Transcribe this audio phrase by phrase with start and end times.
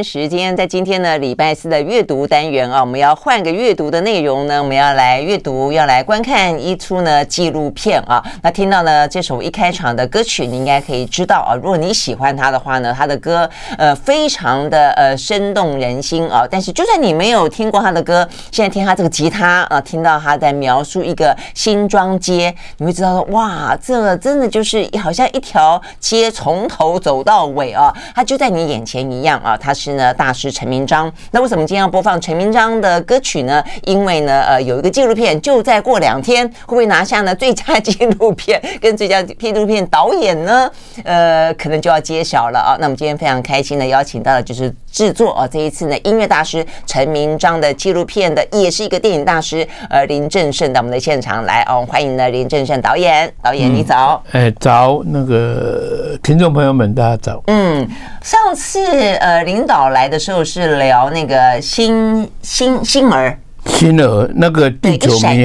[0.00, 8.22] 时间在今天呢，礼拜四的阅读单元啊，我们要换个阅读的内容呢，我们要来阅读，要来观看一出呢纪录片啊。
[8.42, 11.56] 那听到呢这首一开场的歌曲，你应该可以知道啊。
[11.56, 16.46] 如果你喜欢他的话呢，他的歌呃非常的呃生动人心啊。
[16.48, 29.74] 但是就算你没有听过他的歌，现在听他这个吉他啊，听到他在描述一个新庄街，你会知道说哇，这个真的就是好像一条街从头走到尾啊，他就在你眼前一样啊，他。
[29.82, 31.12] 是呢，大师陈明章。
[31.32, 33.60] 那为什么今天要播放陈明章的歌曲呢？
[33.82, 40.70] 因为呢，呃，有一个纪录片就在过两天，会不会拿下呢最佳纪录片跟最佳纪录片导演呢？
[41.02, 42.76] 呃，可能就要揭晓了啊。
[42.78, 57.84] 那我们今天非常开心的邀请到的就是制作啊，这一次呢音乐大师陈明章的纪录片的，也是一个电影大师，呃，林正盛到我们的现场来哦，欢迎呢林正盛导演，导演你早，哎、嗯、早，那个听众朋友们大家早，嗯，
[58.22, 58.80] 上次
[59.16, 59.72] 呃领导。
[59.72, 65.38] 来的时候是聊那个星星星儿，星儿那个地球一闪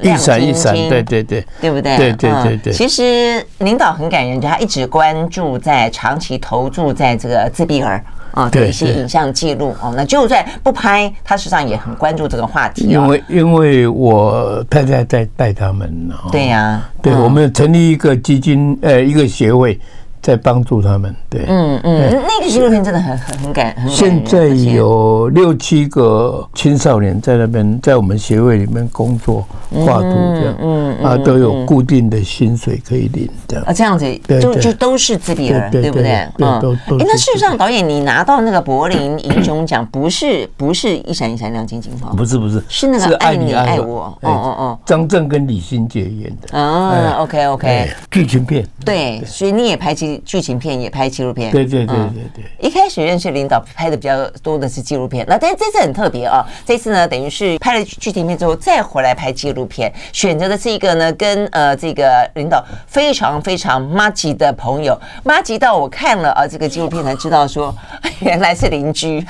[0.00, 1.96] 一闪一闪，对对对，对不对？
[1.96, 2.72] 对对对对。
[2.72, 8.00] 其实领导很感人，就他一直关注在长期投注在这个自闭儿
[8.32, 9.94] 啊的一些影像记录哦。
[9.96, 12.84] 那就算不拍，他实际上也很关注这个话题。
[12.84, 19.78] 因为因为我太太在带他们，对呀，对，我们成立一个基金，呃，一个协会。
[20.22, 29.44] 在帮助他们，对，嗯嗯，那个纪录片真的很很很感，现在有六七个青少年在那边，在我们协会里面工作
[29.84, 34.06] 画图这样，嗯啊，都有固定的薪水可以领的啊，这样子，
[34.40, 36.24] 就就都是自闭儿，对不对？
[36.38, 36.96] 嗯，都都。
[36.98, 50.11] 那事实上，导演你拿到那个柏林银熊奖，不是不是一闪一闪亮晶晶哈，不是不是，是那个爱你爱我，哦哦哦，张震跟李心洁演的，啊，OK OK，剧情片，对，所以你也拍起。
[50.18, 52.44] 剧情片也拍纪录片，对对对对对。
[52.60, 67.74] 一开始认识领导拍的比较多的是纪录片，那但是这次很特别啊，这次呢等于是拍了剧情片之后再回来拍纪录片，选择的是一个呢跟呃这个领导非常非常妈吉的朋友，妈吉到我看了啊这个纪录片才知道说
[68.20, 69.24] 原来是邻居，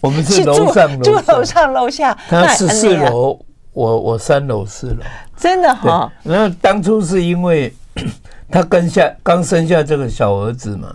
[0.00, 3.38] 我们是楼上住楼上楼下，他是四楼，
[3.72, 5.02] 我我三楼四楼，
[5.36, 6.10] 真的哈。
[6.22, 7.72] 然后当初是因为。
[8.50, 10.88] 他刚下刚生下这个小儿子嘛，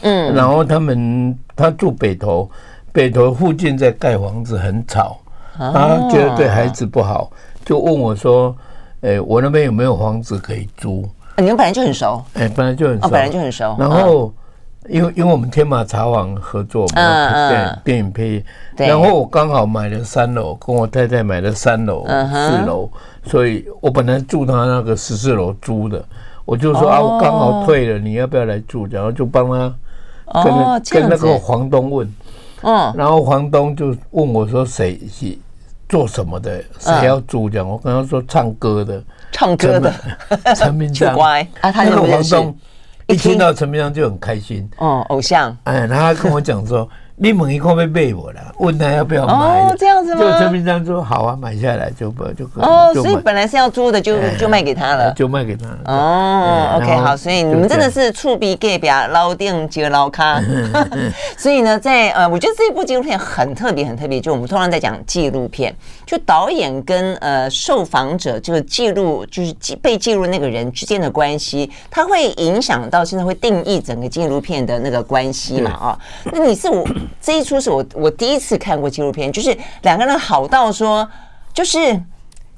[0.00, 2.50] 嗯，然后他们他住北头，
[2.92, 5.18] 北头附近在盖房子很吵，
[5.58, 7.30] 他觉得对孩子不好，
[7.64, 8.56] 就问我说，
[9.02, 11.06] 哎，我那边有没有房子可以租？
[11.36, 13.76] 你们本来就很熟，哎，本来就很熟，本来就很熟。
[13.78, 14.32] 然后
[14.88, 18.44] 因为因为我们天马茶网合作嘛，对电影配音，
[18.76, 22.90] 然后我刚好买了三楼，跟我太太买了三楼、四楼，
[23.24, 26.02] 所以我本来住他那个十四楼租的。
[26.52, 28.86] 我就说啊，我刚好退了，你要不要来住？
[28.90, 29.74] 然后就帮他
[30.44, 32.06] 跟跟那个房东问，
[32.60, 35.34] 嗯，然后房东就问我说谁是
[35.88, 37.48] 做什么的，谁要住？
[37.48, 37.66] 这样？
[37.66, 39.02] 我跟他说唱歌的，
[39.32, 39.90] 唱歌的。
[40.54, 41.16] 陈明章
[41.62, 42.54] 啊，他那个房东
[43.06, 43.38] 一听。
[43.38, 46.86] 到陈明章就很开心，哦，偶像，哎，然后他跟我讲说。
[47.22, 49.32] 你猛一块被背我了，问他要不要买？
[49.32, 50.20] 哦，这样子吗？
[50.20, 52.64] 就陈明章说好啊，买下来就不就可以。
[52.64, 55.78] 哦，所以本来是要租的，就就卖给他了，就卖给他了。
[55.84, 60.42] 哦，OK，好，所以你们真的是厝边隔壁老店接老卡。
[61.38, 64.20] 所以呢，在呃，我觉得这一部纪录片很特别，很特别。
[64.20, 65.72] 就我们通常在讲纪录片，
[66.04, 75.70] 就导演跟呃受访者这个记录，就是记被记录那个人之间的关系，它会影响到现在会定义整个纪录片的那个关系嘛？
[75.70, 75.98] 啊，
[76.32, 76.84] 那你是我。
[77.20, 81.08] 这一出是我我第一次看过纪录片，就是两个人好到说，
[81.52, 81.78] 就是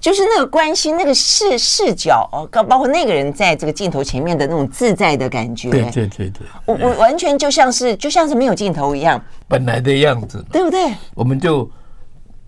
[0.01, 10.93] 就是那个关心，那个视视角哦，包括那个人在这个镜头前面的那种自在的感觉，对对对对，我我完全就像是就像是没有镜头一样，本来的样子，对不对？
[11.15, 11.71] 我们就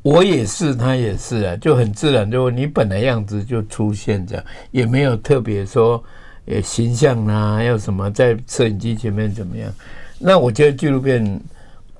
[0.02, 6.04] 我也是，他也是啊，就很自然，就你本来样子就出现这样，也没有特别说
[6.44, 9.72] 呃形象啊，要什么在摄影机前面怎么样？
[10.18, 11.40] 那我觉得纪录片。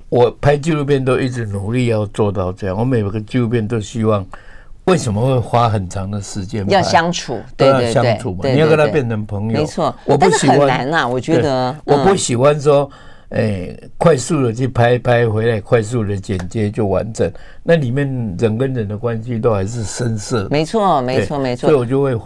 [0.08, 2.76] 我拍纪录片都一直努力要做到这样。
[2.78, 4.24] 我每个纪录片都希望，
[4.84, 6.64] 为什么会花很长的时间？
[6.68, 9.60] 要相处，对对对，相处嘛，你要跟他变成朋友。
[9.60, 12.88] 没错，我不喜欢难呐，我觉得我不喜欢说，
[13.30, 17.30] 哎，快速的去拍拍回来，快速的剪接就完整。
[17.62, 18.06] 那里面
[18.38, 20.46] 人跟人的关系都还是深色。
[20.50, 21.68] 没错，没错，没错。
[21.68, 22.16] 所以我就会。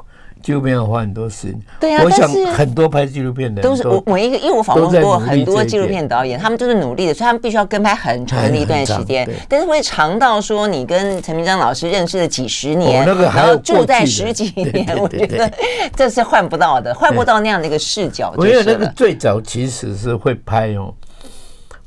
[0.42, 15.50] 纪录片要花很多时间，对啊，我想很多拍纪录片的都是我我一个，因为我访问过很多纪录片导演，他们都是努力的，所以他们必须要跟拍很长的一段时间，但是会长到说你跟陈明章老师认识了几十年，然后住在十几年，我觉得
[15.94, 18.32] 这是换不到的，换不到那样的一个视角。
[18.36, 20.94] 我觉得那个最早其实是会拍哦，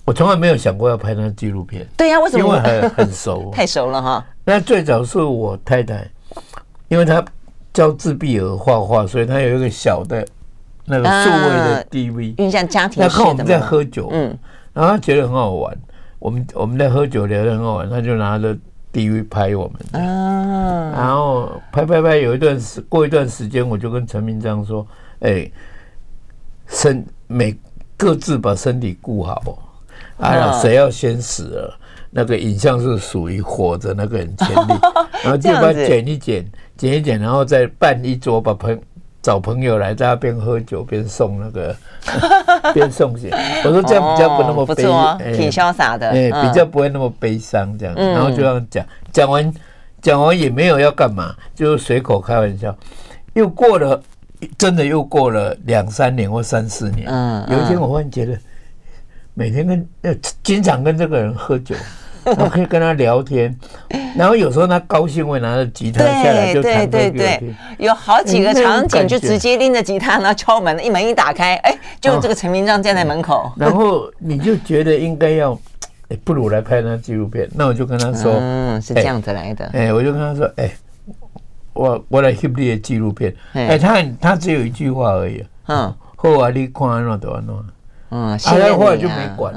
[0.06, 1.88] 我从来没有想过要拍那纪录片。
[1.98, 2.46] 对呀，为什么？
[2.46, 4.26] 因为很很熟， 太熟了哈。
[4.46, 6.08] 那最早是我太太，
[6.88, 7.24] 因为她。
[7.74, 10.25] 教自闭儿画画，所以他有一个小的
[10.86, 13.02] 那个数位的 DV，印象家庭。
[13.02, 14.38] 他看我们在喝酒，嗯，
[14.74, 15.75] 然后他觉得很好玩。
[16.20, 18.56] 我们我们在喝酒聊得很好玩，他就拿着
[18.94, 19.74] DV 拍我们。
[19.94, 24.86] 嗯，然后拍拍拍，有一段时过一段时间，我就跟陈明章说
[25.20, 25.50] ：“哎，
[26.68, 27.58] 身每
[27.98, 29.42] 各自把身体顾好，
[30.20, 31.80] 哎呀，谁要先死了，
[32.13, 34.74] 那个影像是属于火的那个人权利，
[35.24, 36.45] 然后就把剪一剪。”
[36.75, 38.77] 剪一剪，然后再办一桌，把朋
[39.21, 41.74] 找朋友来，在那边喝酒边送那个
[42.74, 43.30] 边送钱。
[43.63, 44.83] 我说这样比较不那么悲，
[45.38, 47.94] 挺潇洒的，哎、欸，比较不会那么悲伤这样。
[47.95, 49.54] 然后就这样讲，讲完
[50.01, 52.75] 讲完也没有要干嘛，就随口开玩笑。
[53.33, 54.01] 又过了，
[54.57, 57.07] 真的又过了两三年或三四年。
[57.07, 58.36] 嗯，有一天我忽然觉得，
[59.36, 61.75] 每天跟呃经常跟这个人喝酒。
[62.25, 63.54] 然后可以跟他聊天，
[64.16, 67.56] 然后有时候他高兴会拿着吉他下来就弹歌给我听。
[67.78, 73.52] 有好几个场景就直接拎着吉他，然后敲门，一门一打开，哎，就这个陈明章站在门口。
[73.58, 75.58] 然后你就觉得应该要，
[76.10, 77.50] 哎，不如来拍那纪录片。
[77.54, 79.66] 那我就跟他说，嗯，是这样子来的。
[79.74, 80.72] 哎，我就跟他说，哎，
[81.74, 83.36] 我我来拍你的纪录片。
[83.54, 85.44] 哎，他他只有一句话而已。
[85.68, 87.56] 嗯，后啊，你看安怎就安怎。
[88.12, 89.54] 嗯，后来后来就没管。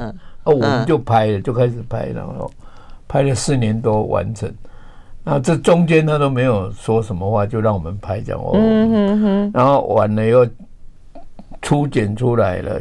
[0.47, 2.51] 哦，我们就拍了，就开始拍，然后
[3.07, 4.51] 拍了四年多完成。
[5.23, 8.57] 那这中间他都没有说什么话，就让我们拍这样哦。
[9.53, 10.49] 然后完了又
[11.61, 12.81] 初剪出来了，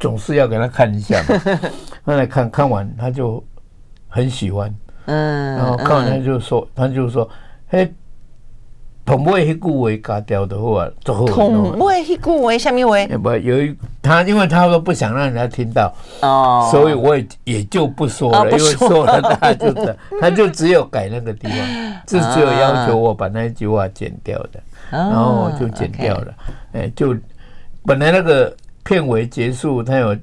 [0.00, 1.40] 总是要给他看一下嘛。
[2.06, 3.42] 他来看看完，他就
[4.08, 4.74] 很喜欢。
[5.06, 7.28] 嗯，然后看完他就说，他就说，
[7.68, 7.92] 嘿。
[9.12, 15.92] 同尾一句话加掉的话，同尾一句话下面为不有一他，因为他说不想让人家听到
[16.22, 19.74] 哦，所以我也也就不说了，因为说了他就
[20.18, 21.58] 他就只有改那个地方，
[22.06, 24.58] 就 只有要求我把那句话剪掉的，
[24.90, 26.34] 然后我就剪掉了。
[26.72, 27.14] 哎，就
[27.84, 30.16] 本来那个片尾结束，他有。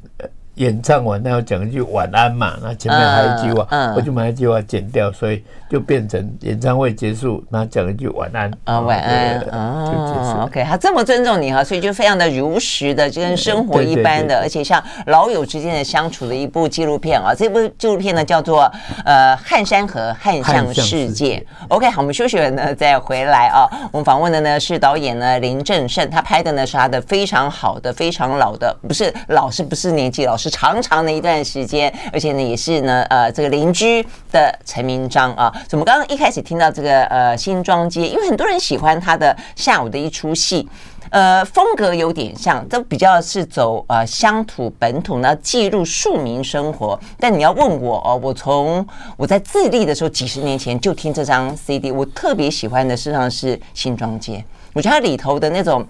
[0.59, 17.33] 演唱完，他要讲一句晚安嘛，那前面还有一句话，嗯嗯、我就把那句话剪掉，所以就变成演唱会结束，那讲一句晚安啊，晚安啊，OK，他这么尊重你哈，所以就非常的如实的，就跟生活一般的，而且像老友之间的相处的一部纪录片啊。
[17.33, 18.69] 这部纪录片呢叫做
[19.05, 21.37] 呃《汉山河汉向世界》。
[21.69, 23.65] OK，好，我们休息完呢再回来啊。
[23.93, 30.48] 我们访问的呢是导演呢林正盛，他拍的呢是他的非常好的、非常老的，不是老是不是年纪老是。
[30.49, 35.53] 长长的一段时间，而且呢，也是呢，呃，这个邻居的陈明章啊。
[35.71, 40.67] 我们刚刚一开始听到这个呃新庄街，因为很多人喜欢他的下午的一出戏，
[41.09, 46.99] 呃，风格有点像，都比较是走呃乡土本土呢，记录庶民生活。
[47.19, 48.85] 但你要问我哦，我从
[49.17, 55.85] 我在自立的时候，几十年前就听这张 CD，我特别喜欢的实上是新庄街，我觉得它里头的那种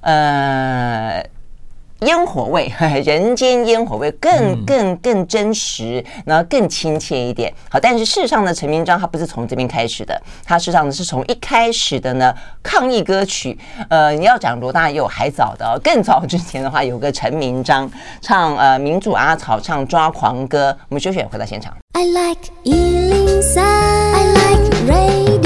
[0.00, 1.24] 呃。
[2.00, 2.70] 烟火味，
[3.04, 7.52] 人间烟火味更更更真实，然后更亲切一点。
[7.70, 13.58] 好，但是事实上呢，陈明章他不是从这边开始的，他事实上呢是从一开始的呢抗议歌曲。
[13.88, 20.76] 呃，你要讲罗大佑还早的，更早之前的话，有个陈明章唱呃民主阿草唱抓狂歌。
[20.88, 21.72] 我们休息，回到现场。
[21.92, 25.45] I like 103, I like radio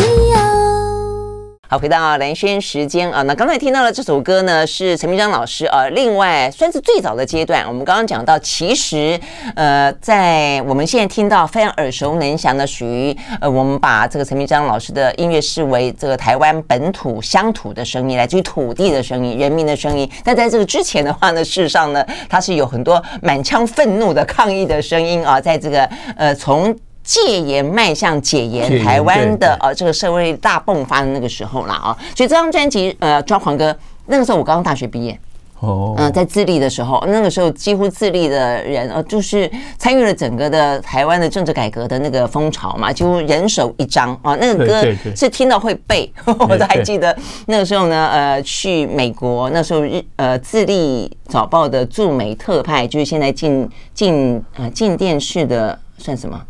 [1.71, 5.87] 好，回到蓝轩时间啊，那刚才听到的这首歌呢，是陈明章老师啊。
[5.91, 9.17] 另外，算是最早的阶段，我们刚刚讲到，其实
[9.55, 20.11] 呃，在我们现在听到非常耳熟能详的，属于呃，我们把这个陈明章老师的音乐视为这个台湾本土乡土的声音，来自于土地的声音、人民的声音。
[20.25, 26.77] 但在这个之前的话呢，事实上呢，它是有很多满腔愤怒的抗议的声音啊，在这个呃从。
[27.11, 33.77] 戒严迈向解严，台湾的呃这个社会大迸发的那个时候了啊，所以这张专辑呃抓狂哥，
[34.07, 35.19] 那个时候我刚刚大学毕业，
[35.59, 44.37] 哦，嗯，在自立的时候，那个时候几乎自立的人，呃，就是参与了整个的台湾的政治改革的那个风潮嘛，几乎人手一张啊。
[44.41, 44.87] 那个歌
[45.17, 46.09] 是听到会背，
[46.49, 47.17] 我都还记得。
[47.47, 56.41] 那个时候呢，呃，去美国，那时候日呃自立早报的驻美特派，就是现在进进呃进电视的算什么？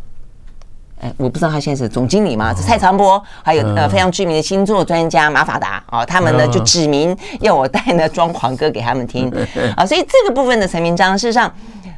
[1.01, 2.53] 哎，我不知道他现在是总经理吗？
[2.53, 9.27] 是蔡长波，还有呃非常知名的星座专家马法达啊，他们呢就指明要我带呢《装潢歌》给他们听。
[9.75, 11.51] 啊，所以这个部分的陈明章，事实上，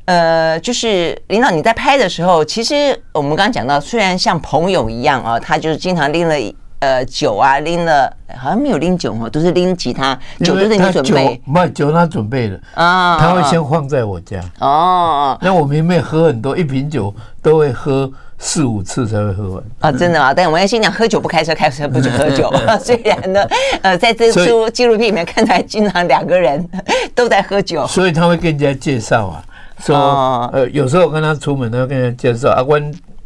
[0.06, 6.36] 呃，就是领导你在拍的时候，其实我们刚刚讲到，虽然像朋友一样啊，他就是经常拎了
[6.80, 14.40] 呃酒啊，拎了好像没有拎酒哦，都是拎吉他，酒都是你准备，不是酒他准备的啊，他会先放在我家。
[14.60, 18.10] 哦，那我明明喝很多，一瓶酒都会喝。
[18.46, 19.90] 四五次才会喝完啊！
[19.90, 22.54] 真的啊，但我们要先讲喝酒不开车，开车不准喝酒。
[22.78, 23.40] 虽然呢，
[23.82, 26.70] 呃，在这出纪录片里面看出来，经常两个人
[27.16, 27.88] 都在喝酒。
[27.88, 29.44] 所以他会跟人家介绍啊，
[29.80, 32.78] 说呃，有时候我跟他出门，他会跟人家介绍啊，我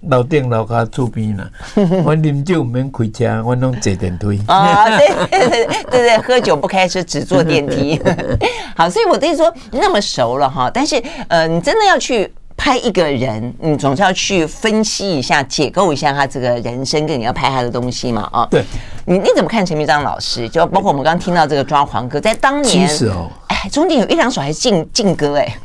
[0.08, 1.50] 老店老卡出边了，
[2.06, 4.40] 我饮酒唔免开车，我拢坐电梯。
[4.46, 8.00] 啊，对对对对对，喝酒不开车，只坐电梯。
[8.76, 12.32] 好，所以我跟你说那么熟了哈，但是呃，你真的要去。
[12.58, 18.28] 拍一个人，你总是要去分析一下、解构一下他这个人生，跟你要拍他的东西嘛？
[18.34, 18.66] 啊，对，
[19.06, 20.50] 你你怎么看陈明章老师？
[20.50, 25.56] 就包括我们刚刚听到这个抓狂歌，在当年，其实哦，哎，中间有一两首还是禁禁歌哎。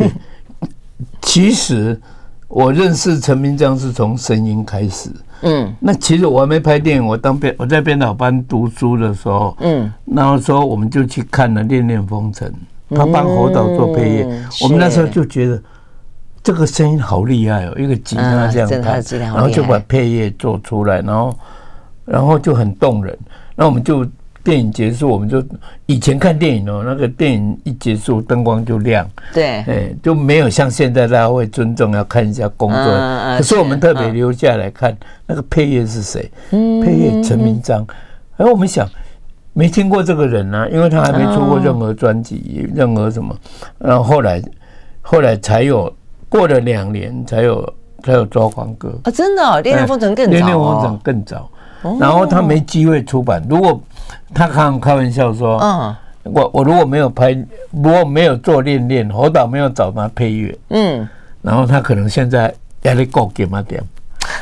[1.23, 1.99] 其实
[2.47, 12.55] 我认识陈明章是从声音开始，嗯，那其实我还没拍电影，我当编我在编导班读书的时候，嗯，然后说我们就去看了《恋恋风尘》，
[12.97, 15.61] 他帮侯导做配乐，我们那时候就觉得。
[16.43, 21.39] 这个声音好厉害哦，一个吉他这样弹，然后就把配乐做出来，然后，
[22.05, 23.17] 然后就很动人。
[23.55, 24.05] 那我们就
[24.43, 25.41] 电影结束，我们就
[25.87, 32.83] 以前看电影哦，那个电影一结束灯光就亮，对，哎，就没有像现在大家会尊重要看一下工作。
[33.37, 34.97] 可是我们特别留下来看
[35.27, 36.29] 那个配乐是谁？
[36.51, 37.87] 配乐陈明章。
[38.39, 38.89] 哎，我们想
[39.53, 43.33] 没听过这个人呢，因为他还没出过任何专辑，任何什么。
[43.79, 44.43] 然后后来，
[45.03, 45.95] 后来才有。
[46.33, 49.11] 过了两年才有才有抓狂歌啊！
[49.11, 51.51] 真的，《恋恋风尘》更早，《恋恋风尘》更早。
[52.01, 53.45] 然后他没机会出版。
[53.51, 53.79] 如果
[54.33, 57.33] 他开开玩笑说：“嗯，我我如果没有拍，
[57.71, 61.07] 如果没有做恋恋，侯导没有找他配乐，嗯，
[61.43, 63.83] 然后他可能现在压力够给嘛点。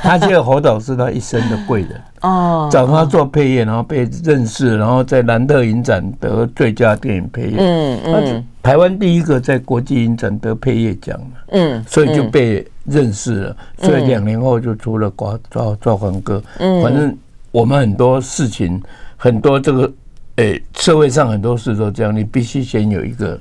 [0.01, 7.57] 他觉得侯导是他一生的贵人哦，找他做配乐，然后被认识，然后在兰特影展得最佳电影配乐。
[7.59, 8.47] 嗯嗯。
[8.62, 16.37] 台湾第一个在国际影展得配乐奖，嗯，所以就被认识了，所以两年后就出了《抓抓抓狂歌》。
[16.59, 17.17] 嗯，反正
[17.53, 18.79] 我们很多事情，
[19.17, 19.91] 很多这个，
[20.37, 23.41] 诶，社会上很多事都这样，你必须先有一个，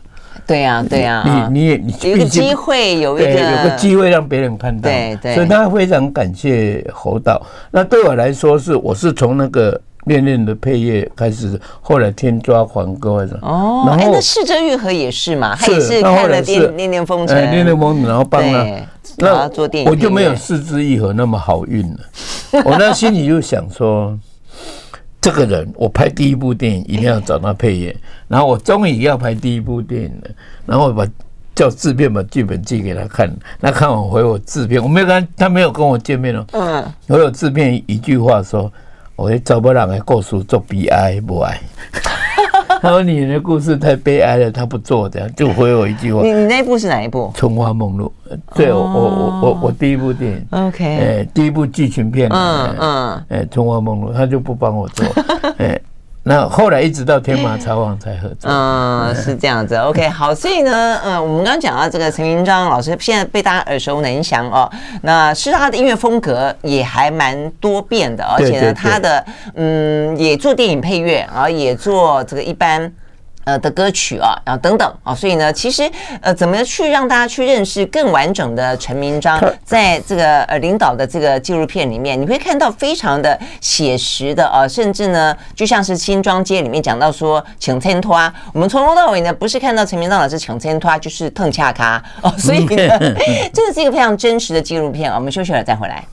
[0.50, 7.42] 对呀，对呀，你你也你有个机会，有一个有个机会让别人看到，对对，所以他非常感谢侯导。
[7.70, 9.80] 那对我来说是，我是从那个。
[10.06, 18.66] 恋恋的配乐开始，后来天抓狂歌什么哦，哎，那是枝裕和也是嘛，他也是看了《恋恋恋风尘》，恋恋风尘，然后帮他，
[19.18, 22.00] 那做电影，我就没有是枝裕和那么好运了。
[22.64, 24.18] 我那心里就想说，
[25.22, 27.96] 这个人我拍第一部电影一定要找他配演，
[28.28, 30.30] 然后我终于要拍第一部电影了，
[30.66, 31.08] 然后我把
[31.54, 38.72] 叫制片把剧本寄给他看，那看完回我制片，我没有跟他，他没有跟我见面哦，嗯，回我制片一句话说。
[39.22, 41.60] 我找不人的故事做 B I 不爱，
[42.82, 46.22] 他说你的故事太悲哀了，他不做这样，就回我一句话。
[46.22, 47.32] 你你那部是哪一部？
[47.36, 48.12] 春花梦露。
[48.56, 50.46] 对，我我我我我第一部电影。
[50.52, 50.86] OK。
[50.86, 52.30] 哎，第一部剧情片。
[52.32, 53.24] 嗯嗯。
[53.30, 55.06] 哎，春花梦露，他就不帮我做。
[55.58, 55.80] 哎。
[56.24, 59.76] 那后来一直到天马茶网才合作，嗯，是这样子。
[59.76, 64.70] OK，好，所以呢，呃，我们刚刚讲到这个陈明章老师，现在被大家耳熟能详哦。
[65.02, 72.92] 那是他的音乐风格也还蛮多变的，而且呢，他的嗯也做电影配乐，然后也做这个一般。
[73.50, 75.90] 呃的歌曲啊，然后等等啊，所以呢，其实
[76.22, 88.16] 呃，怎么去让大家去认识更完整的陈明章，在这个呃领导的这个纪录片里面，你会看到非常的写实的啊，甚至呢，就像是新庄街里面讲到说请签拖，
[88.54, 93.00] 我们从头到尾呢，不是看到陈明章老师请签拖，就是邓恰卡哦，所以呢，
[93.52, 95.18] 这个是一个非常真实的纪录片啊。
[95.18, 96.06] 我们休息了再回来。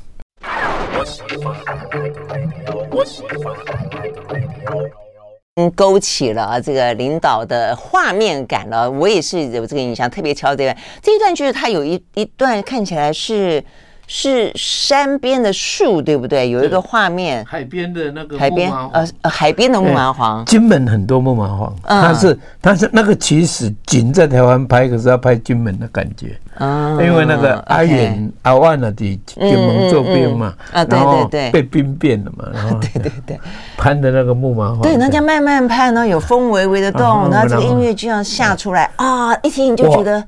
[5.59, 8.91] 嗯，勾起了这个领导的画面感了。
[8.91, 13.65] 我也是有这个印象，特别挑这段这一段，就是他有一一段看起来是
[14.07, 16.49] 是山边的树，对不对？
[16.49, 26.39] 有一个画面，海边的那个海边呃呃，海边的木麻黄，金门很多木麻黄，它是它是那个其实仅在台湾拍，可是要拍金门的感觉。
[26.57, 33.41] 啊，因为那个阿远阿万的金门做兵嘛，啊对对对，被兵变了嘛， 然后对对对，
[33.77, 40.25] 攀的那个木麻黄，对，人家慢慢拍呢，有风微微的动，然后这个音乐就要下出来啊，一听你就觉得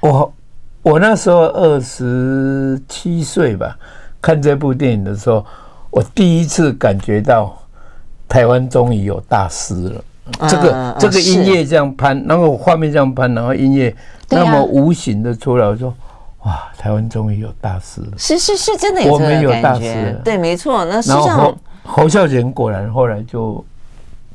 [0.00, 0.32] 我。
[0.82, 3.76] 我那时候二十七岁吧，
[4.22, 5.44] 看这部电影的时候，
[5.90, 7.56] 我第一次感觉到
[8.28, 10.04] 台湾终于有大师了。
[10.48, 13.94] 这个这个音乐这样攀，然后画面这样攀，然后音乐
[14.28, 15.92] 那么无形的出来，我说
[16.44, 18.12] 哇，台湾终于有大师了。
[18.16, 19.36] 是是是，真的有这个感觉。
[19.36, 20.84] 我们有大师，对，没错。
[20.84, 23.64] 那实际上侯侯孝贤果然后来就。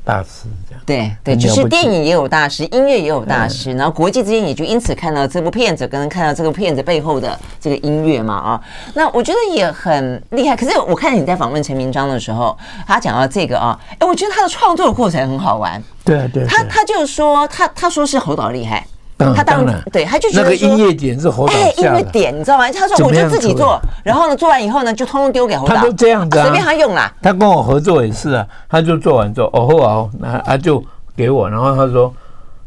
[0.06, 8.62] 大师这样对对，就是电影也有大师，音乐也有大师，然后国际之间也就因此看到这部片子，跟看到这个片子背后的这个音乐嘛啊，
[8.94, 10.56] 那我觉得也很厉害。
[10.56, 15.82] 可是我看你在访问陈明章的时候，他讲到这个啊，哎，我觉得他的创作的过程很好玩。
[16.04, 18.86] 对对，他他就说他他说是侯导厉害。
[19.18, 21.66] 他当然对，他就觉得那个音乐点是侯导下的。
[21.66, 22.70] 哎，音乐点你知道吗？
[22.72, 25.76] 他说我就自己做，然后呢做完以后呢就通通丢给侯导。
[25.76, 27.14] 他都这样子啊，随便他用啦。
[27.22, 30.84] 他跟我合作也是啊，他就做完之后哦好，那他就
[31.16, 32.14] 给我，然后他说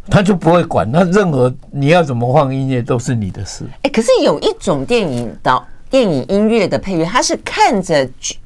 [0.08, 3.64] 他就不会管，他任何你要怎么放音乐都是你的事。
[3.82, 8.36] 哎，可是有一种电影导电影音乐的配乐，他是看着剧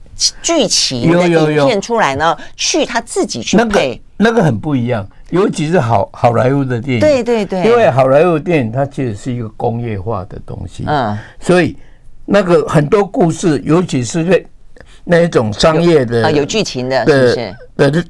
[0.42, 5.06] 剧情的影片出来呢，去他自己去配，那个很不一样。
[5.30, 11.76] 尤其是好好莱坞的电影，对对对，因为好莱坞电影它其实是一个工业化的东西，嗯，所以
[12.24, 14.46] 那个很多故事，尤其是那
[15.04, 17.56] 那一种商业的啊，有剧情的，是不是？
[17.76, 18.04] 的的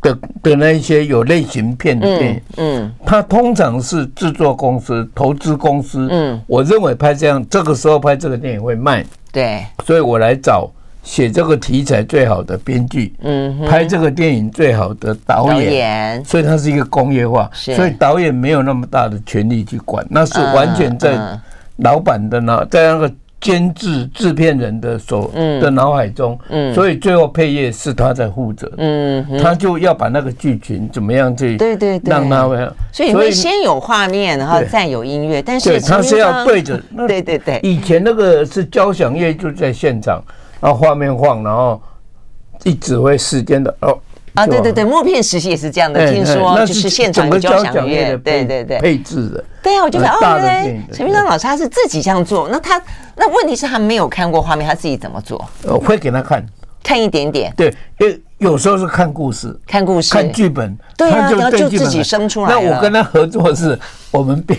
[0.00, 10.70] 的的那一些有类型片的电影，嗯，它通常是制作公司、投资公司，嗯，我认为拍这样这个时候拍这个电影会卖，对，所以我来找。
[11.02, 21.18] 写这个题材最好的编剧，嗯，拍这个电影最好的导演，所以它是一个工业化，所以导演没有那么大的权力去管，那是完全在
[21.78, 32.46] 老板的脑，在那个监制制片人的手的脑海中，嗯，所以最后配乐是他在负责，嗯，他就要把那个剧情怎么样去，对对对，让他，
[32.92, 40.22] 所以你会先有画面，然后再有音乐，但是他是要对着，对对对，以前那个是交响乐就在现场。
[40.62, 41.82] 然后画面晃，然后
[42.62, 43.98] 一指挥时间的哦
[44.34, 49.44] 啊，对对对，默片时期也是这样的，听说就是现场交响乐，对对对，配置的。
[49.60, 52.48] 对啊，我就觉得哦，原来陈明章老师他是自己这样做。
[52.48, 52.80] 那他
[53.16, 55.44] 那问题是，他没有看过画面，他自己怎么做？
[55.64, 56.46] 呃会给他看，
[56.82, 57.52] 看一点点。
[57.56, 62.48] 对，因为有时候是看故事，看故事，看剧本，对啊，然后就自己生出来。
[62.48, 63.78] 那我跟他合作是，
[64.10, 64.58] 我们边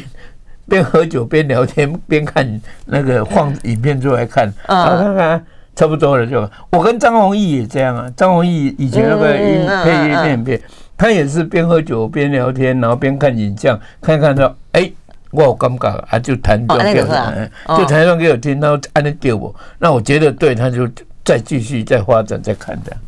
[0.70, 5.46] 边喝酒边聊天边看那个放影片出来看，啊，看看。
[5.76, 8.08] 差不多了，就我跟张弘毅也这样啊。
[8.16, 10.62] 张弘毅以前那个音配乐电影片，
[10.96, 14.92] 他也是边喝酒边聊天，然后边看影像，看看说，哎，
[15.32, 20.88] 我有尴尬啊，就弹就给我，就弹一段给我听，然后按那给我，那我觉得对，他就
[21.26, 23.00] 再继续再发展再看这样，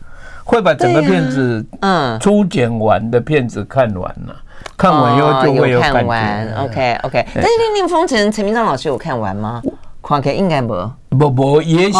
[0.43, 4.36] 会把整个片子嗯初剪完的片子看完了，
[4.75, 6.63] 看完以后就会有感觉。
[6.63, 9.62] OK OK，但是《恋恋风尘》陈明章老师有看完吗？
[10.01, 11.97] 看起来应该没，不不，也许。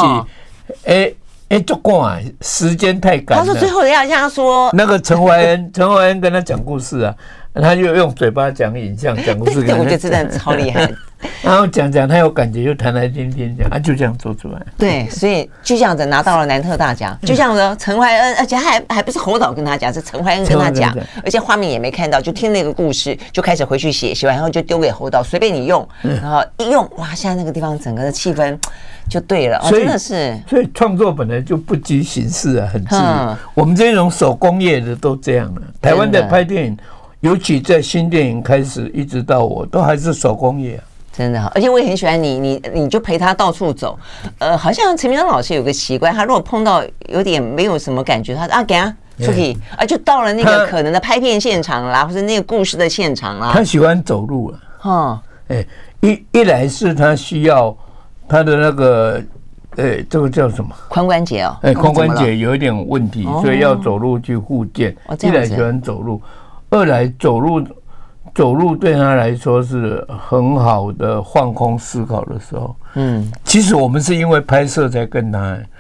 [0.86, 1.12] 哎
[1.50, 3.38] 哎，就过啊，时间太赶。
[3.38, 7.16] 他说最后要像他说，那个陈怀恩， 陈怀恩跟他讲故事啊，
[7.54, 9.64] 他就用嘴巴讲影像讲故事。
[9.64, 10.92] 对，我觉得真的 超厉害。
[11.44, 14.62] 然后讲讲，他有感觉，就弹来听听讲，啊就这样做出来。
[14.78, 17.18] 对，所以就这样子拿到了南特大奖。
[17.22, 25.88] 就这样子，陈怀恩，而且还还不是侯导跟他讲，是陈怀恩跟他讲，而且画面也没看到，就听那个故事，就开始回去写，写完以后就丢给侯导，随便你用。
[26.02, 28.58] 然后一用，哇，现在那个地方整个的气氛。
[29.08, 30.36] 就对了，真的是。
[30.50, 33.38] 所以创作本来就不拘形式啊，很自由。
[33.54, 35.62] 我们这种手工业的都这样了。
[35.80, 36.78] 台湾的拍电影，
[37.20, 40.82] 尤其在新电影开始，一直到我都还是手工业。
[41.16, 43.98] 真的好，而且我也很喜欢你，你你就陪他到处走。
[44.40, 53.52] 呃，好像陈明章老师有个习惯，他如果碰到有点没有什么感觉，他说啊，给啊，出去啊，就到了那个可能的拍片现场啦，或者那个故事的现场啦。
[53.54, 54.60] 他喜欢走路啊。
[54.80, 55.66] 哈，哎，
[56.02, 57.76] 一一来是他需要。
[58.28, 59.22] 他的那个，
[59.76, 60.76] 呃，这个叫什么？
[60.90, 64.98] 髋关节哦，哎，髋关节有一点问题，所以要走路去复健。
[65.22, 66.20] 一来喜欢走路，
[66.72, 67.64] 二来走路，
[68.36, 72.76] 走路对他来说是很好的放空思考的时候。
[72.96, 75.40] 嗯，其实我们是因为拍摄才跟他，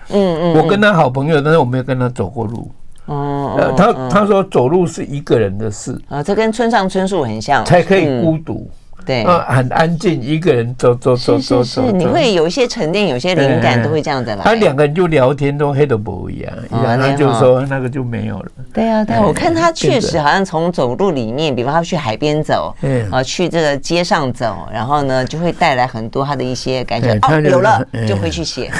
[0.09, 2.71] 嗯嗯，我跟他好朋友，但是我没有跟他走过路。
[3.07, 8.67] 哦，他他说走路是一个人的事啊，这跟村上春树很像，才可以孤独。
[9.05, 14.37] 对，很安静，一个人走走走走走，你会有一些沉淀，有些灵感都会这样子来。
[14.37, 18.45] 他两个人就聊天都黑的不一样，然后就说那个就没有了。
[18.73, 22.75] 对啊，对，我看他确实好像从走路里面，比方他去海边走，
[23.11, 27.13] 啊，去这个街上走，然后呢就会带来很多他的一些感觉。
[27.21, 28.71] 哦，有了就回去写。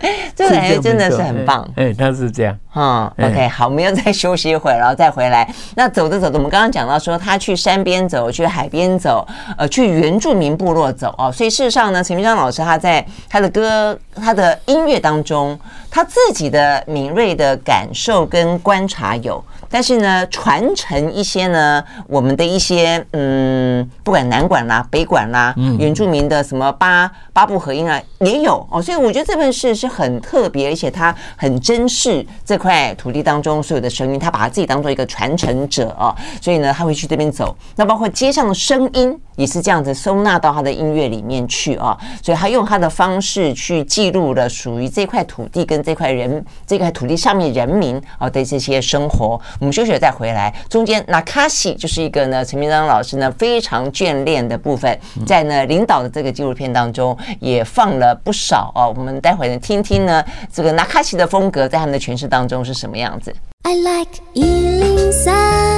[0.36, 1.66] 这个感觉真的是很棒。
[1.76, 2.56] 哎，他是这样。
[2.74, 5.48] 嗯，OK，好，我们要再休息一会儿，然后再回来。
[5.74, 11.32] 那走着走着，我们刚刚讲到说，他去山边走，去海边走，呃，去原住民部落走哦。
[11.32, 15.58] 所以事实上呢，陈明章老师他在他的歌、他的音乐当中，
[15.90, 19.42] 他自己的敏锐的感受跟观察有。
[19.68, 28.80] 但是呢，传承一些呢，我们的一些嗯，不管南管啦、北管啦，原住民的什么八八部合音啊，也有哦。
[28.80, 36.14] 所以我觉得这份事是很特别，而且他很珍视这块土地当中所有的声音，他把他自己当做一个传承者哦。
[36.40, 41.96] 所以呢，他会去这边走，那包括街上的声音也是这样子收纳到他的音乐里面去啊。
[42.22, 49.40] 所以他用他的方式去记录了属于这块土地跟这块人这块土地上面人民啊的这些生活。
[49.58, 58.92] 我们休息了再回来，中间那卡西就是一个呢，陈明章老师呢非常眷恋的部分，在呢领导的这个纪录片当中也放了不少哦。
[58.96, 63.34] 我们待会呢听听呢这个那卡西的风格在他们的诠释当中是什么样子。
[63.62, 65.75] I like 103,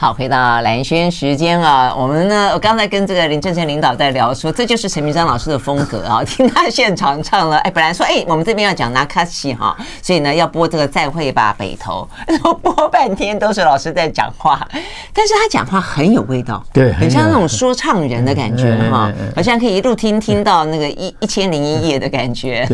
[0.00, 6.24] 好，回到蓝轩时间啊，我们呢，我刚才跟这个林正成领导在聊说，这就是陈明章老师的风格啊。
[6.24, 12.08] 听他现场唱了，哎，本来说哎，我们这边要讲那卡西哈，所以呢要播这个再会吧北投，
[12.62, 14.66] 播半天都是老师在讲话，
[15.12, 22.66] 但是他讲话很有味道，对，很像那种说唱人的感觉哈，好像可以一路听听到那个一一千零一夜的感觉。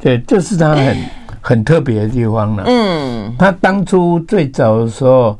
[0.00, 1.04] 对，这是他很
[1.40, 2.62] 很特别的地方了。
[2.64, 5.36] 嗯，他当初最早的时候。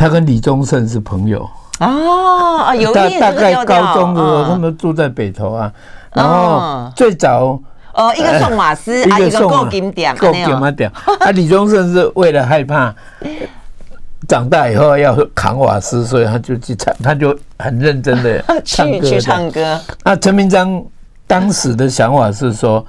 [0.00, 1.46] 他跟李宗盛是朋友
[1.78, 5.70] 哦， 有大大概高中的时候，他们住在北投啊。
[6.14, 7.60] 然后最早
[7.92, 10.90] 哦，一个送瓦斯， 一个送够金点，够金点。
[11.20, 12.94] 啊，李宗盛是为了害怕
[14.26, 19.06] 长大以后要扛瓦斯，所以他就去唱，他就很认真的唱歌。
[19.06, 19.78] 去唱歌。
[20.02, 20.82] 那陈明章
[21.26, 22.82] 当时的想法是说。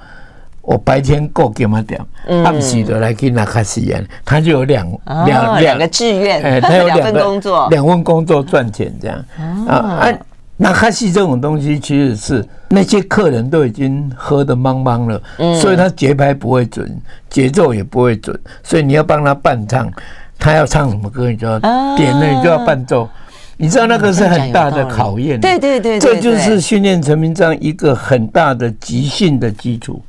[0.62, 2.00] 我白天够给嘛点，
[2.44, 4.86] 他们洗的来给那卡西演，他就有两
[5.26, 9.24] 两两个志愿，哎，他有两份工作，两份工作赚钱这样。
[9.68, 9.74] 啊。
[9.74, 10.18] 啊，
[10.56, 15.20] 那卡西这种东西其实是那些客人都已经喝得茫茫了，
[15.60, 16.96] 所以他节拍不会准，
[17.28, 19.90] 节奏也不会准，所以你要帮他伴唱，
[20.38, 21.58] 他要唱什么歌，你就要
[21.96, 23.08] 点了，你就要伴奏，
[23.56, 30.00] 你知道那个是很大的考验，对对对，这就是训练陈明章一个很大的即兴的基础。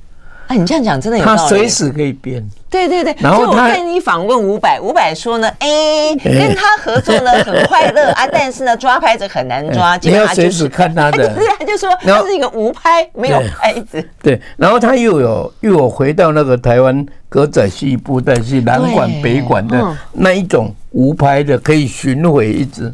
[0.54, 1.38] 哎，你这样讲真的有道理。
[1.40, 2.48] 他随时可以变。
[2.70, 3.16] 对对对。
[3.20, 9.98] 然后我看你访问伍佰，伍佰说呢，哎，跟他合作呢很快乐啊， 但是呢抓拍子很难抓。
[10.02, 11.28] 你要随时看他的。
[11.34, 14.04] 对，他就说他是一个无拍没有拍子。
[14.22, 22.94] 对，然后他又有又有回到那个台湾歌仔戏布袋戏南管北管的那一种无拍的，可以巡回一直。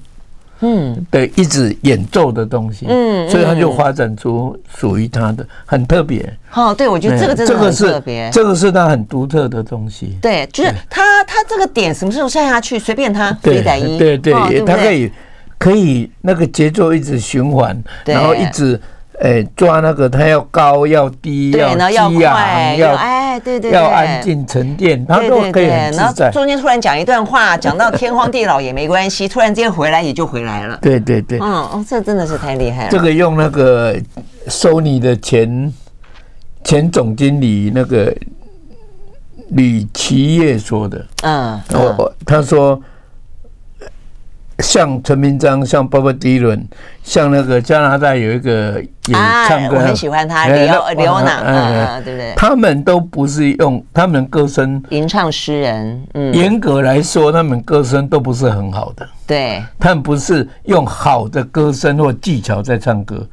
[0.61, 6.31] 嗯，对，一直演奏的东西，嗯，所以他就发展出属于他的很特别。
[6.53, 10.17] 哦，对，我觉得这个真的很特别，这个是他很独特的东西。
[10.21, 13.61] 对，就是他他这个点什么时候下下去，随便他，对
[13.97, 15.11] 对对，他可以
[15.57, 18.79] 可以那个节奏一直循环，然后一直。
[19.19, 22.17] 哎，抓那个，他要高要低，要激昂，
[22.77, 26.25] 要哎，对对，要安静沉淀，它都可以很自在。
[26.25, 30.79] 然后中间突然讲一段话，讲到天荒地老也没关系，突然间回来也就回来了。
[30.81, 32.89] 对对对，嗯哦，这真的是太厉害了。
[32.89, 33.93] 这个用那个
[34.47, 35.73] Sony 的前
[36.63, 38.15] 前总经理那个
[39.49, 42.81] 吕奇业说的，嗯，我他说。
[44.59, 46.63] 像陈明章，像 Bob Dylan，
[47.01, 49.13] 像那个加拿大有一个也
[49.47, 52.33] 唱歌，我很喜欢他，李欧李欧娜，对不对？
[52.35, 59.07] 他们都不是用他们歌声吟唱诗人，嗯，严格来说，他们歌声都不是很好的。
[59.25, 63.25] 对，他们不是用好的歌声或技巧在唱歌，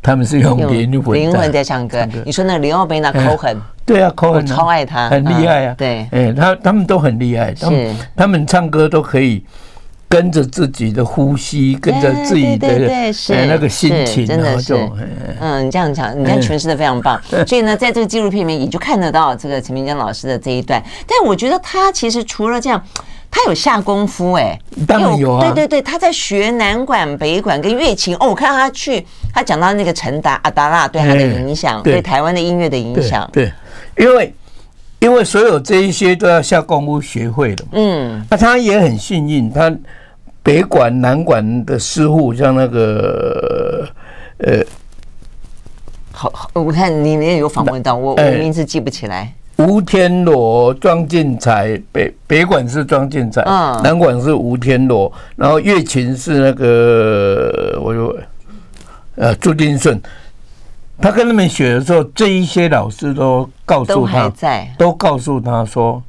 [0.00, 2.06] 他们是用灵魂灵魂在唱歌。
[2.24, 5.74] 你说那林奥贝娜口很，对啊，口很超爱他，很厉害啊。
[5.76, 9.44] 对，哎，他他们都很厉害，他们他们唱歌都可以。
[10.10, 12.66] 跟着自己的呼吸，跟着自己的
[13.46, 14.74] 那个心情，真的是，
[15.38, 17.18] 嗯，你这样讲，你看诠释的非常棒。
[17.46, 20.82] 所以呢，在这个纪录片里面，也就看得到这个陈明江老师的这一段。
[21.06, 22.84] 但我觉得他其实除了这样，
[23.30, 28.12] 他有下功夫，哎，当然有啊，对对对，他在学南管、北管跟乐琴。
[28.16, 33.52] 哦，我看到他去，他讲到那个陈达阿达拉对他的影响，对台湾的音乐的影响，对，
[33.96, 34.34] 因为。
[35.02, 39.74] 因为所有这一些都要下功夫学会的，嗯，那他也很幸运，他
[40.42, 43.88] 北管、南管的师傅，像那个
[44.38, 44.62] 呃，
[46.12, 49.32] 好，好，我看你也有访问到我，我名字记不起来。
[49.58, 58.16] 吴天罗、庄进才，北北管是庄进才，嗯，南管是吴天罗，然后乐琴是那个我有
[59.16, 60.00] 呃朱丁顺。
[61.02, 64.30] 他跟他们学的时候，这一些老师都告诉他，
[64.76, 66.02] 都告诉他说：“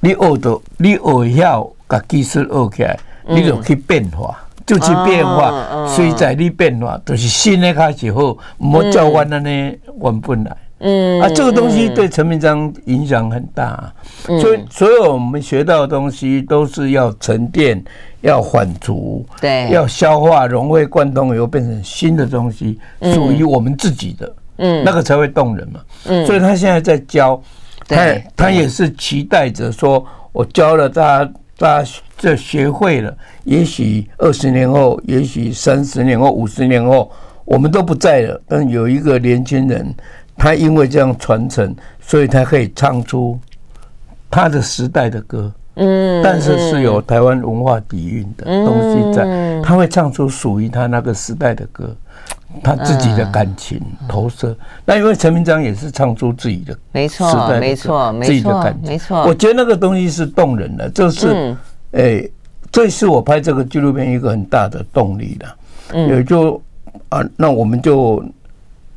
[0.00, 5.86] 你学的，你学要把技术学起来，你就去变化，就去变化。
[5.88, 11.20] 所以在你变化，就是新的开始后，莫教完了呢，玩不来。”嗯。
[11.20, 13.94] 啊，这个东西对陈明章影响很大，啊，
[14.28, 17.82] 嗯、所以所有我们学到的东西都是要沉淀、
[18.20, 22.78] 要缓足，对，要消化、融会贯通以后变成新的东西，
[23.14, 25.80] 属于我们自己的，嗯，那个才会动人嘛。
[26.04, 27.40] 嗯，所以他现在在教，
[27.88, 37.10] 他他也是期待着说，我教了大家，大家这学会了，也许二十年后，也许三十年后、五十年后，
[37.44, 39.94] 我们都不在了，但有一个年轻人。
[40.38, 43.40] 他因为这样传承，所以他可以唱出
[44.30, 49.24] 他的时代的歌，嗯，但是是有台湾文化底蕴的东西在，
[49.62, 51.96] 他会唱出属于他那个时代的歌，
[52.62, 54.56] 他自己的感情投射。
[54.84, 59.24] 那因为陈明章也是唱出自己的，没错，没错，自己的感情，没错。
[59.24, 61.56] 我觉得那个东西是动人的，就是，
[61.92, 62.28] 哎，
[62.70, 66.60] 这是我拍这个纪录片一个很大的动力的，也就
[67.08, 68.24] 啊，那我们就。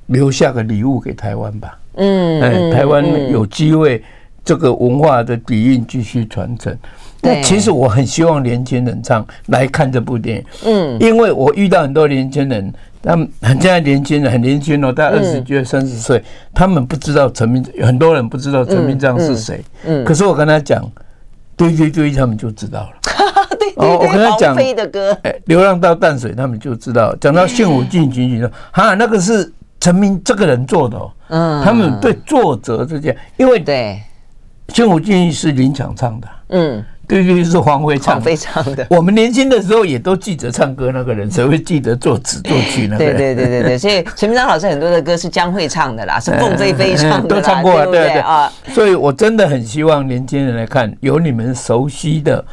[0.10, 1.78] 留下个礼物给台湾吧。
[1.94, 4.04] 嗯，哎，台湾有机会
[4.44, 6.76] 这个文化的底蕴继续传承。
[7.22, 10.46] 那其实我很希望年轻人唱来看这部电影。
[10.66, 19.64] 嗯，因为我遇到很多年轻人，他们很现在年轻人很年轻哦，大概二十几岁、三十岁，他们不知道陈明，很多人不知道陈明章是谁。
[19.86, 20.84] 嗯，可是我跟他讲，
[21.56, 22.90] 对对对，他们就知道了。
[23.60, 27.16] 对对对，我跟他讲的歌，哎，流浪到淡水，他们就知道。
[27.22, 29.52] 讲到献舞进行曲，说哈，那个是。
[29.82, 33.98] 陈明这个人做的，哦，嗯，他们对作者这件，因为对
[34.76, 38.86] 《仙舞剑》是林强唱的，嗯，对对是黄飞唱，黄唱的。
[38.90, 43.18] 我们年轻的时候也都记得唱歌那个人，谁会记得作词作曲那个人？
[43.18, 48.50] 对对对对对，所以陈明章老师很多的歌是江蕙唱的啦， 是凤飞飞唱的，都唱过了，对对啊。
[48.68, 52.46] 所以我真的很希望年轻人来看，有你们熟悉的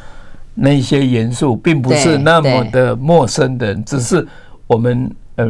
[0.55, 4.27] 那些元素，并不是那么的陌生的，只是
[4.65, 5.49] 我们呃。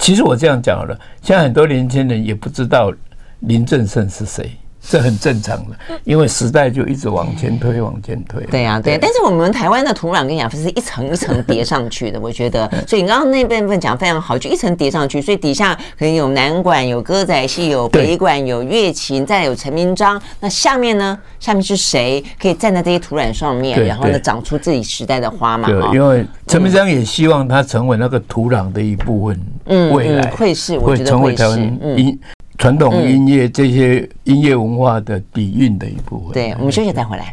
[0.00, 2.92] 其实我这样讲好了，现在很多年轻人也不知道
[3.40, 4.52] 林正盛是谁。
[4.88, 8.42] 这很正常的，因为时代就一直往前推，往前推。
[8.46, 8.96] 对呀，对。
[8.96, 12.68] 但是我们台湾的土壤跟养分是一层一层叠上去的， 我觉得。
[12.86, 20.20] 所以你刚刚那部分讲得非常好，就一层叠上去，所以底下可能有南管、有歌仔戏、有北管、有乐琴，再有陈明章。
[20.40, 21.18] 那下面呢？
[21.38, 25.68] 下面是谁可以站在这些土壤上面，然后呢，长出自己时代的花嘛？
[25.68, 29.40] 对，因为陈明章也希望他成为那个土壤的一部分。
[29.66, 31.44] 嗯，未来会是，我觉得会是。
[31.82, 32.18] 嗯。
[32.58, 36.32] 传统音乐这些音乐文化的底蕴的一部分。
[36.32, 37.32] 对，我们休息再回来。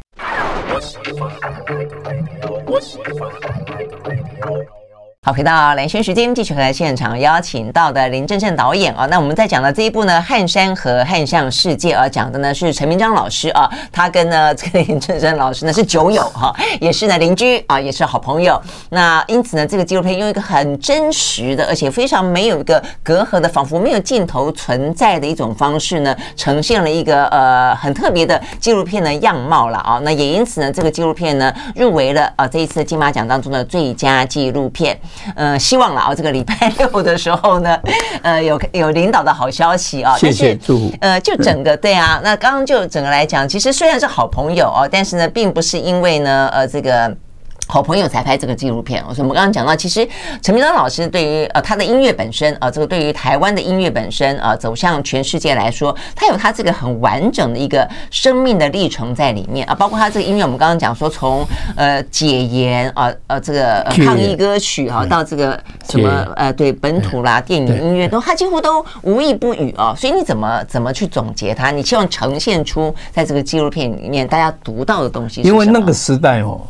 [5.26, 9.08] 好，回到兰萱时间，继续回来现场邀请到的林正盛导演啊。
[9.08, 18.62] 那我们在讲的这一部呢，《汉山和汉象世界》啊，讲的呢是陈明章老师啊，他跟呢这个林正盛老师呢是酒友哈，也是呢邻居啊，也是好朋友。
[18.92, 30.00] 那因此呢，这个纪录片用一个很真实的，而且非常没有一个隔阂的，仿佛没有镜头存在的一种方式呢，呈现了一个呃很特别的纪录片的样貌了啊。
[30.04, 34.96] 那也因此呢，这个纪录片呢入围了啊这一次金马奖当中的最佳纪录片。
[35.36, 37.80] 呃，希望了啊，这个礼拜六的时候呢，
[38.24, 40.94] 呃，有有领导的好消息啊，谢谢祝福。
[41.02, 47.16] 呃，就整个对啊，那刚刚就整个来讲，其实虽然是好朋友哦，但是呢，并不是因为呢，呃，这个。
[47.68, 50.08] 好朋友才拍这个纪录片，所以我们刚刚讲到，其实
[50.42, 71.72] 陈明章老师对于呃他的音乐本身啊，这个对于台湾的音乐本身啊，走向全世界来说，他有他这个很完整的一个生命的历程在里面啊，包括他这个音乐，我们刚刚讲说从呃解严啊呃这个抗议歌曲啊，到这个什么呃对本土啦电影音乐都，他几乎都无一不语啊，所以你怎么怎么去总结他？
[71.72, 75.42] 你希望呈现出在这个纪录片里面大家读到的东西？
[75.42, 76.62] 因为那个时代哦。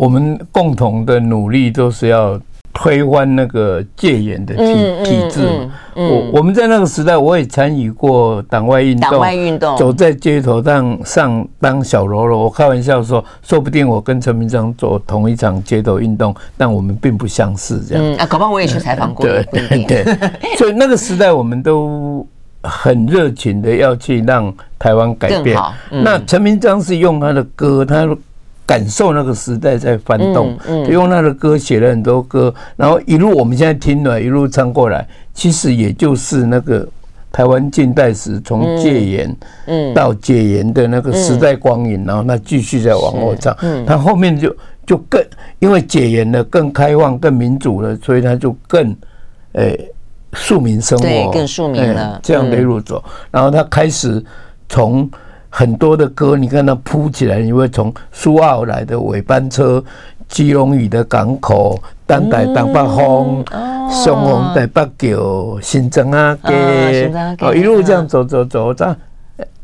[0.00, 2.40] 我们共同的努力都是要
[2.72, 4.64] 推翻那个戒严的体
[5.04, 5.68] 体制。
[5.94, 12.44] 我我们在那个时代，我也参与过党外运动，党外运动，走在街头上上当小喽啰。
[12.44, 17.84] 我开玩笑说，说不定我跟陈明章做同一场街头运动，但我们并不相似。
[17.86, 19.26] 这样，嗯啊，搞不好我也去采访过。
[19.26, 20.04] 对对对，
[20.56, 22.26] 所以那个时代我们都
[22.62, 25.54] 很热情的要去让台湾改变。
[25.90, 28.08] 那陈明章是用他的歌，他。
[28.70, 30.56] 感受那个时代在翻动，
[30.88, 35.04] 用他的歌写了很多歌，然后一路我们现在听了，一路唱过来，
[35.34, 36.86] 其实也就是那个
[37.32, 44.56] 台湾近代史从戒严，嗯，到解严的那个时代光影，然后那继续在往后唱，嗯，他后面就
[44.86, 45.20] 就更
[45.58, 48.96] 因为解严了，更开放、更民主了，所以他就更，
[49.54, 49.90] 诶，
[50.34, 53.02] 庶民生活，对，更庶民了，这样的一路走，
[53.32, 54.24] 然后他开始
[54.68, 55.10] 从。
[55.50, 59.84] 很多的歌，你看它铺起来，你会从苏澳来的尾班车，
[60.28, 63.44] 基隆屿的港口，等待东北风，
[63.90, 68.96] 双红台北桥，新庄啊街，哦，一路这样走走走，这样，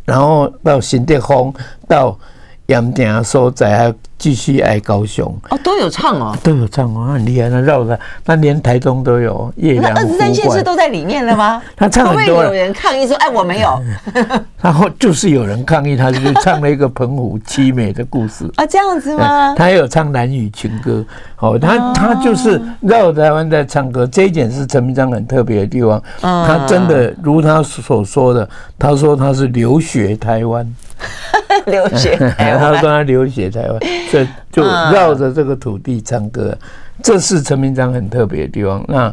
[0.05, 1.55] 然后到新店风，
[1.87, 2.19] 到
[2.67, 3.95] 盐埕所在还。
[4.19, 7.51] 继续爱高雄哦，都有唱哦，都有唱哦，很厉害。
[7.51, 9.53] 那绕着，那连台中都有。
[9.57, 11.63] 那二十三县市都在里面了吗？
[11.77, 12.39] 他唱很多。
[12.39, 13.79] 会有人抗议说：“哎，我没有。
[14.63, 19.55] ”然后就是有人抗议，他就唱了一个澎湖凄美的故事啊， 这样子吗？
[19.55, 21.05] 他有唱兰屿情歌，
[21.39, 26.03] 哦，他他就是绕台湾在唱歌，这一点是陈明章很特别的地方。
[26.23, 28.49] 他真的如他所说的，
[28.79, 30.67] 他说他是流血台湾。
[31.67, 33.81] 流血 台湾，他说他流血台湾，
[34.11, 36.57] 所以就绕着这个土地唱歌，
[37.03, 38.85] 这是陈明章很特别的地方。
[38.89, 39.13] 那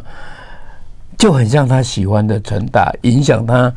[1.16, 3.72] 就很像他喜欢的陈达，影响他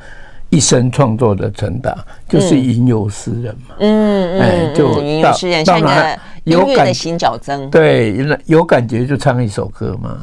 [0.50, 1.96] 一生创作的成达，
[2.28, 3.76] 就是吟游诗人嘛。
[3.80, 6.20] 嗯嗯，就吟游诗人，像个。
[6.48, 10.18] 有感的行脚曾，对，有感觉就唱一首歌嘛，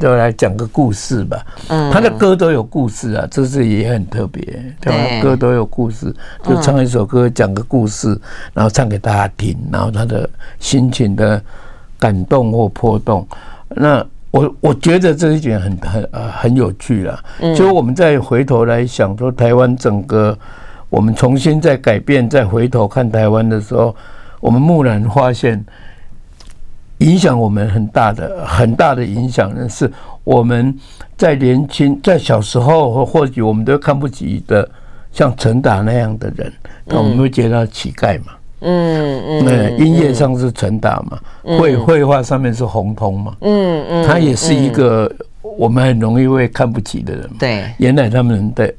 [0.00, 1.46] 就来讲个故事吧。
[1.68, 4.42] 嗯，他的歌都有故事啊，这是也很特别，
[4.80, 8.20] 对，歌都有故事，就唱一首歌讲个故事，
[8.52, 10.28] 然后唱给大家听，然后他的
[10.58, 11.40] 心情的
[12.00, 13.24] 感动或波动。
[13.68, 17.18] 那我我觉得这一点很很呃很有趣了。
[17.56, 20.36] 就我们再回头来想说，台湾整个
[20.88, 23.94] 我们重新再改变，再回头看台湾的时候。
[24.40, 25.62] 我们蓦然发现，
[26.98, 29.92] 影响我们很大的、很大的影响呢，是
[30.24, 30.74] 我们
[31.14, 34.66] 在年轻、在小时候，或许我们都看不起的，
[35.12, 36.50] 像陈达那样的人，
[36.86, 38.32] 那我们会觉得他乞丐嘛。
[38.60, 39.44] 嗯嗯。
[39.44, 41.18] 那音乐上是陈达嘛，
[41.58, 43.36] 绘绘画上面是红通嘛。
[43.40, 44.06] 嗯嗯。
[44.06, 45.10] 他也是一个
[45.42, 47.30] 我们很容易会看不起的人。
[47.38, 47.64] 对。
[47.78, 48.72] 原来他们的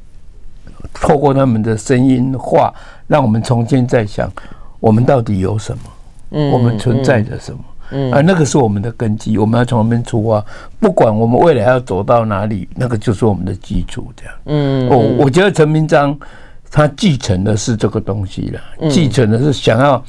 [0.93, 2.73] 透过他们的声音画，
[3.07, 4.31] 让我们重新再想。
[4.79, 5.83] 我们到底有什么？
[6.31, 7.59] 嗯，我们存在着什么？
[7.91, 10.43] 嗯，而那个是我们的根基，我们要从那边出发。
[10.79, 14.07] 不管我们未来要走到哪里，那个就是我们的基础。
[14.15, 16.17] 这样，嗯，我我觉得陈明章
[16.71, 20.01] 他继承的是这个东西了，继承的是想要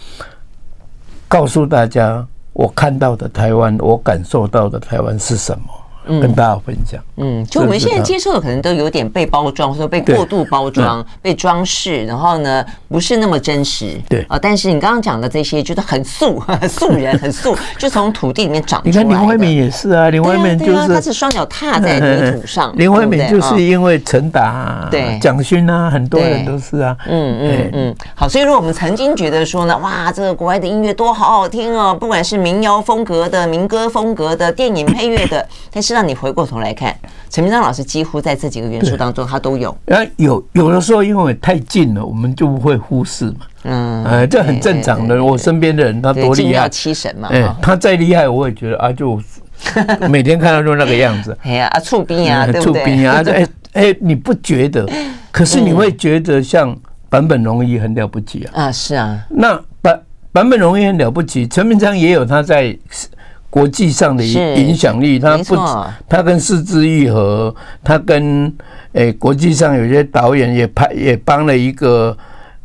[1.27, 5.65] 告诉大家，我看到的台湾，我感受到的台湾是什么。
[6.07, 14.39] 跟大家分享，嗯，就我们现在接受的可能都有点被包装，或者被过度包装、被装饰，然后呢，不是那么真实，对啊。
[14.41, 18.91] 但是你刚刚讲的这些，就是很素、 素人，很素， 就从土地里面长出来。
[18.91, 22.73] 你看林怀民也是啊，林怀民就是他是双脚踏在泥土上。
[22.77, 27.97] 林怀民就是因为陈达、对蒋勋啊，很多人都是啊，嗯嗯嗯。
[28.15, 35.92] 好，所以如果我们曾经觉得说呢，哇，这个国外的音乐多好好听哦，不管是民谣风格的、民歌风格的、电影配乐的， 但是。
[35.93, 36.95] 让你回过头来看，
[37.31, 39.71] 陈明章老师几乎在这几个元素当中，他都有。
[39.87, 43.37] 啊，有有的时候因为太近了，我们就不会忽视嘛。
[43.65, 45.23] 嗯，哎，这很正常的。
[45.23, 47.29] 我身边的人他多厉害，七神嘛。
[47.31, 49.21] 哎，他再厉害，我也觉得啊，就
[50.11, 51.37] 每天看到就那个样子。
[51.43, 54.89] 哎呀，啊，触冰啊，厝边啊，哎 哎，你不觉得？
[55.31, 56.77] 可是你会觉得像
[57.09, 58.65] 坂本龙一很了不起啊。
[58.65, 59.25] 啊，是啊。
[59.31, 60.03] 那坂
[60.33, 62.77] 坂本龙一很了不起，陈明章也有他在。
[63.53, 65.55] 国际上的影响力，他不，
[66.09, 68.51] 他跟是枝裕和，他跟
[68.93, 72.17] 诶国际上有些导演也拍也帮了一个。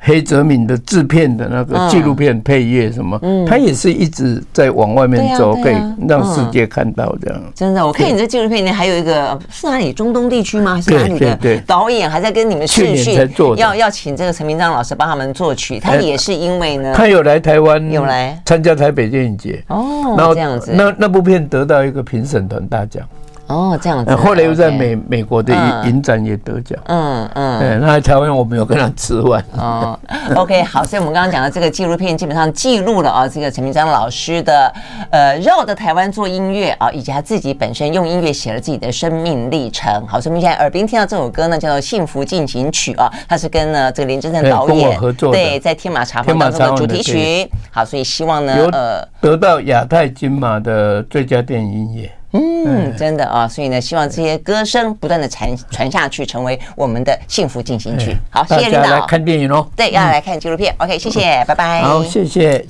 [0.07, 5.75] 黑泽明的制片的那个纪录片配乐什么，他也是一直在往外面走，可以
[6.07, 7.41] 让世界看到这样。
[7.53, 9.91] 真的，我看你这纪录片里面还有一个是哪里？
[9.91, 10.75] 中东地区吗？
[10.75, 13.19] 还是哪里的导演还在跟你们视讯，
[13.57, 15.77] 要要请这个陈明章老师帮他们作曲。
[15.77, 23.05] 他也是因为呢，他有来台湾，有来参加台北电影节哦，然后这样子，那那部片得到一个评审团大奖。
[23.47, 24.15] 哦，这样子。
[24.15, 25.53] 后来又在美美国的
[25.85, 26.77] 影展也得奖。
[26.85, 27.79] 嗯嗯。
[27.79, 29.43] 那在台湾我没有跟他吃饭。
[29.57, 29.97] 哦
[30.35, 34.73] ，OK，好，所以我们刚刚讲的这个纪录片基本上记录了啊，这个陈明章老师的
[35.09, 40.05] 呃绕着台湾做音乐啊，以及他自己本身用音乐写了自己的生命历程。
[40.07, 47.49] 好，所以我们现在耳边听到这首歌呢，叫做《幸福进行曲》啊，它是跟呢这个连震圣导演合作，对，在天马茶坊当中的主题曲。
[47.71, 52.11] 好，所以希望呢，呃，得到亚太金马的最佳电影音乐。
[52.37, 58.15] 嗯，真的啊，所以呢，希望这些歌声不断的传传下去，成为我们的幸福进行曲。
[58.29, 58.89] 好，谢谢领导。
[58.89, 60.73] 来看电影哦，对，要来看纪录片。
[60.77, 61.81] OK，谢谢，拜拜。
[61.81, 62.65] 好，谢谢。